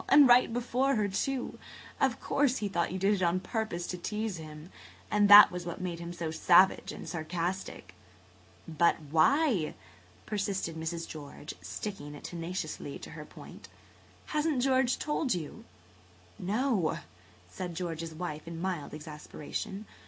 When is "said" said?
17.47-17.75